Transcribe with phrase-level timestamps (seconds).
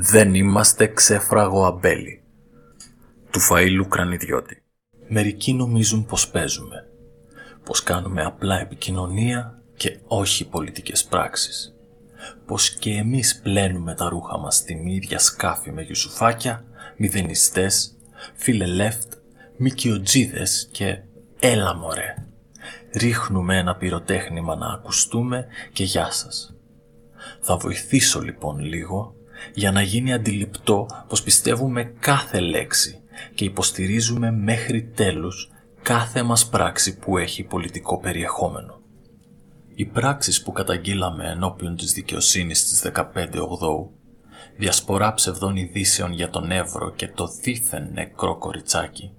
[0.00, 2.22] Δεν είμαστε ξέφραγο αμπέλι.
[3.30, 4.62] Του Φαΐλου Κρανιδιώτη.
[5.08, 6.86] Μερικοί νομίζουν πως παίζουμε.
[7.64, 11.74] Πως κάνουμε απλά επικοινωνία και όχι πολιτικές πράξεις.
[12.46, 16.64] Πως και εμείς πλένουμε τα ρούχα μας στην ίδια σκάφη με γιουσουφάκια,
[16.96, 17.96] μηδενιστές,
[18.34, 19.12] φιλελεύτ,
[19.56, 21.02] μικιοτζίδες και
[21.40, 22.14] έλα μωρέ.
[22.94, 26.56] Ρίχνουμε ένα πυροτέχνημα να ακουστούμε και γεια σας.
[27.40, 29.17] Θα βοηθήσω λοιπόν λίγο
[29.54, 33.00] για να γίνει αντιληπτό πως πιστεύουμε κάθε λέξη
[33.34, 35.50] και υποστηρίζουμε μέχρι τέλους
[35.82, 38.80] κάθε μας πράξη που έχει πολιτικό περιεχόμενο.
[39.74, 43.90] Οι πράξεις που καταγγείλαμε ενώπιον της δικαιοσύνης της 15 Ογδόου,
[44.56, 49.12] διασπορά ψευδών ειδήσεων για τον Εύρο και το δίθεν νεκρό κοριτσάκι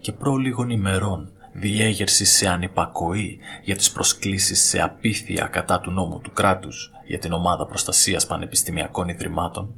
[0.00, 6.20] και προ λίγων ημερών διέγερση σε ανυπακοή για τις προσκλήσεις σε απίθεια κατά του νόμου
[6.20, 9.74] του κράτους για την Ομάδα Προστασίας Πανεπιστημιακών Ιδρυμάτων,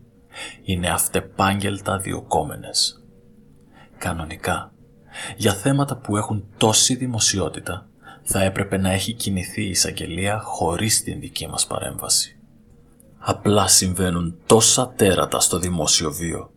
[0.63, 3.05] είναι αυτεπάγγελτα διοκόμενες.
[3.99, 4.73] Κανονικά,
[5.37, 7.89] για θέματα που έχουν τόση δημοσιότητα,
[8.23, 12.39] θα έπρεπε να έχει κινηθεί η εισαγγελία χωρίς την δική μας παρέμβαση.
[13.19, 16.51] Απλά συμβαίνουν τόσα τέρατα στο δημόσιο βίο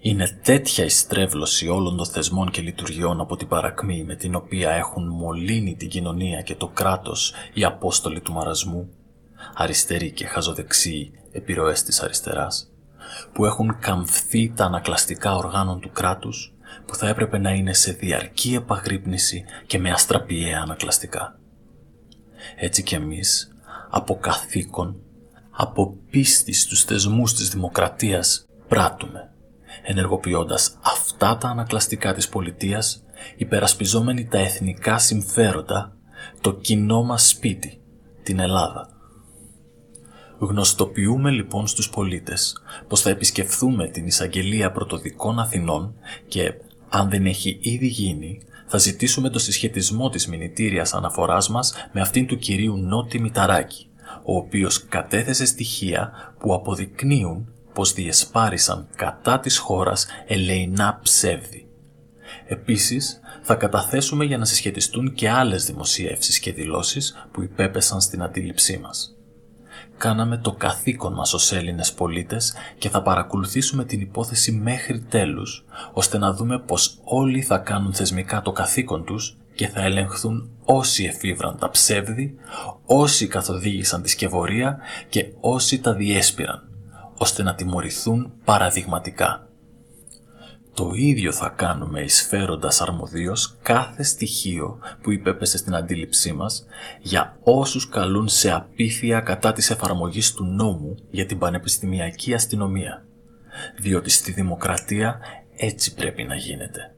[0.00, 4.70] είναι τέτοια η στρέβλωση όλων των θεσμών και λειτουργιών από την παρακμή με την οποία
[4.70, 8.88] έχουν μολύνει την κοινωνία και το κράτος οι Απόστολοι του Μαρασμού,
[9.54, 12.70] αριστεροί και χαζοδεξιοί επιρροές της αριστεράς,
[13.32, 16.54] που έχουν καμφθεί τα ανακλαστικά οργάνων του κράτους
[16.86, 21.38] που θα έπρεπε να είναι σε διαρκή επαγρύπνηση και με αστραπιαία ανακλαστικά.
[22.56, 23.56] Έτσι κι εμείς,
[23.90, 25.00] από καθήκον,
[25.50, 29.32] από πίστη στους θεσμούς της δημοκρατίας, πράττουμε
[29.82, 33.04] ενεργοποιώντας αυτά τα ανακλαστικά της πολιτείας,
[33.36, 35.96] υπερασπιζόμενοι τα εθνικά συμφέροντα,
[36.40, 37.82] το κοινό μας σπίτι,
[38.22, 38.91] την Ελλάδα.
[40.44, 42.56] Γνωστοποιούμε λοιπόν στους πολίτες
[42.88, 45.94] πως θα επισκεφθούμε την εισαγγελία πρωτοδικών Αθηνών
[46.28, 46.54] και,
[46.88, 52.26] αν δεν έχει ήδη γίνει, θα ζητήσουμε το συσχετισμό της μηνυτήριας αναφοράς μας με αυτήν
[52.26, 53.86] του κυρίου Νότι Μηταράκη,
[54.24, 61.66] ο οποίος κατέθεσε στοιχεία που αποδεικνύουν πως διεσπάρισαν κατά της χώρας ελεηνά ψεύδι.
[62.46, 68.78] Επίσης, θα καταθέσουμε για να συσχετιστούν και άλλες δημοσιεύσεις και δηλώσεις που υπέπεσαν στην αντίληψή
[68.78, 69.16] μας.
[69.96, 76.18] Κάναμε το καθήκον μας ως Έλληνες πολίτες και θα παρακολουθήσουμε την υπόθεση μέχρι τέλους, ώστε
[76.18, 81.58] να δούμε πως όλοι θα κάνουν θεσμικά το καθήκον τους και θα ελεγχθούν όσοι εφήβραν
[81.58, 82.34] τα ψεύδι,
[82.86, 84.78] όσοι καθοδήγησαν τη σκευωρία
[85.08, 86.66] και όσοι τα διέσπηραν
[87.18, 89.46] ώστε να τιμωρηθούν παραδειγματικά.
[90.74, 96.66] Το ίδιο θα κάνουμε εισφέροντας αρμοδίως κάθε στοιχείο που υπέπεσε στην αντίληψή μας
[97.00, 103.04] για όσους καλούν σε απίθεια κατά της εφαρμογής του νόμου για την πανεπιστημιακή αστυνομία.
[103.78, 105.18] Διότι στη δημοκρατία
[105.56, 106.94] έτσι πρέπει να γίνεται.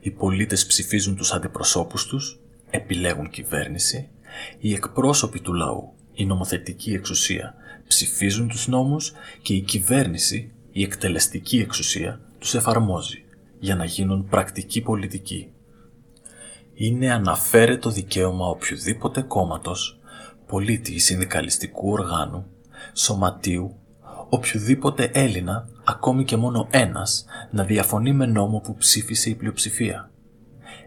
[0.00, 4.08] Οι πολίτες ψηφίζουν τους αντιπροσώπους τους, επιλέγουν κυβέρνηση,
[4.58, 7.54] οι εκπρόσωποι του λαού, η νομοθετική εξουσία,
[7.86, 13.24] ψηφίζουν τους νόμους και η κυβέρνηση, η εκτελεστική εξουσία, τους εφαρμόζει
[13.58, 15.52] για να γίνουν πρακτική πολιτική.
[16.74, 20.00] Είναι αναφέρετο δικαίωμα οποιοδήποτε κόμματος,
[20.46, 22.46] πολίτη ή συνδικαλιστικού οργάνου,
[22.92, 23.74] σωματείου,
[24.28, 30.10] οποιοδήποτε Έλληνα, ακόμη και μόνο ένας, να διαφωνεί με νόμο που ψήφισε η πλειοψηφία.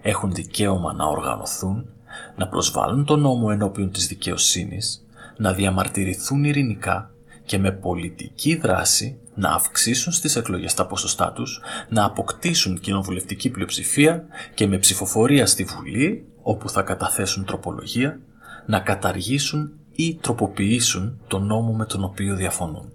[0.01, 1.89] Έχουν δικαίωμα να οργανωθούν,
[2.35, 5.05] να προσβάλλουν τον νόμο ενώπιον της δικαιοσύνης,
[5.37, 7.11] να διαμαρτυρηθούν ειρηνικά
[7.47, 14.25] και με πολιτική δράση να αυξήσουν στις εκλογές τα ποσοστά τους, να αποκτήσουν κοινοβουλευτική πλειοψηφία
[14.53, 18.19] και με ψηφοφορία στη Βουλή, όπου θα καταθέσουν τροπολογία,
[18.65, 22.91] να καταργήσουν ή τροποποιήσουν τον νόμο με τον οποίο διαφωνούν.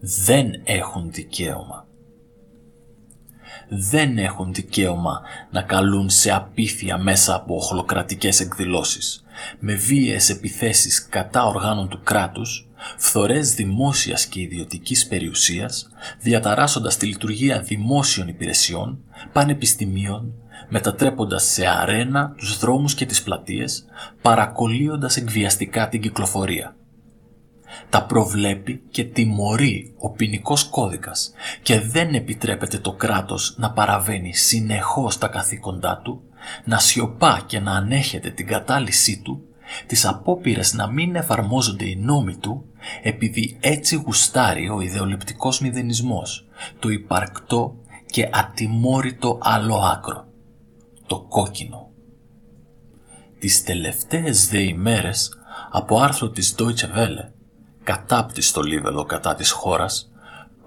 [0.00, 1.86] Δεν έχουν δικαίωμα.
[3.72, 5.20] Δεν έχουν δικαίωμα
[5.50, 9.24] να καλούν σε απίθεια μέσα από οχλοκρατικές εκδηλώσεις,
[9.58, 15.88] με βίαιες επιθέσεις κατά οργάνων του κράτους, φθορές δημόσιας και ιδιωτικής περιουσίας,
[16.20, 18.98] διαταράσσοντας τη λειτουργία δημόσιων υπηρεσιών,
[19.32, 20.32] πανεπιστημίων,
[20.68, 23.84] μετατρέποντας σε αρένα τους δρόμους και τις πλατείες,
[24.22, 26.74] παρακολύοντας εκβιαστικά την κυκλοφορία.
[27.88, 31.32] Τα προβλέπει και τιμωρεί ο ποινικός κώδικας
[31.62, 36.22] και δεν επιτρέπεται το κράτος να παραβαίνει συνεχώς τα καθήκοντά του
[36.64, 39.42] να σιωπά και να ανέχεται την κατάλυσή του,
[39.86, 42.64] τις απόπειρες να μην εφαρμόζονται οι νόμοι του,
[43.02, 47.76] επειδή έτσι γουστάρει ο ιδεολειπτικός μηδενισμός, το υπαρκτό
[48.06, 50.26] και ατιμόρυτο άλλο άκρο,
[51.06, 51.88] το κόκκινο.
[53.38, 55.32] Τις τελευταίες δε ημέρες,
[55.70, 57.32] από άρθρο της Deutsche Welle,
[57.90, 60.10] ακατάπτυστο λίβελο κατά της χώρας,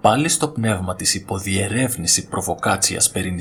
[0.02, 3.40] πάλι στο πνεύμα της υποδιερεύνηση προβοκάτσιας περί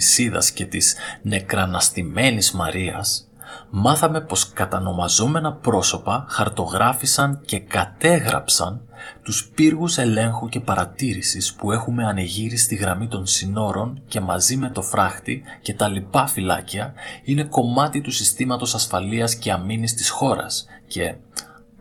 [0.54, 3.28] και της νεκραναστημένης Μαρίας,
[3.70, 8.80] μάθαμε πως κατανομαζόμενα πρόσωπα χαρτογράφησαν και κατέγραψαν
[9.22, 14.70] τους πύργους ελέγχου και παρατήρησης που έχουμε ανεγείρει στη γραμμή των συνόρων και μαζί με
[14.70, 16.92] το φράχτη και τα λοιπά φυλάκια
[17.24, 20.66] είναι κομμάτι του συστήματος ασφαλείας και αμήνης της χώρας.
[20.86, 21.14] Και,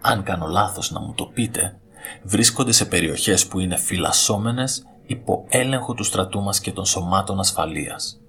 [0.02, 1.81] αν κάνω λάθος να μου το πείτε,
[2.24, 8.22] βρίσκονται σε περιοχές που είναι φυλασσόμενες υπό έλεγχο του στρατού μας και των σωμάτων ασφαλείας.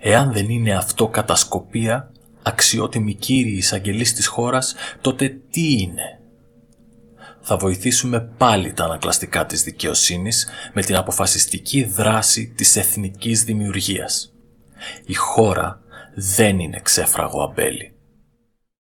[0.00, 2.12] Εάν δεν είναι αυτό κατασκοπία,
[2.42, 6.20] αξιότιμοι κύριοι εισαγγελείς της χώρας, τότε τι είναι;
[7.40, 14.32] Θα βοηθήσουμε πάλι τα ανακλαστικά της δικαιοσύνης με την αποφασιστική δράση της εθνικής δημιουργίας.
[15.06, 15.80] Η χώρα
[16.14, 17.97] δεν είναι ξέφραγο αμπέλι.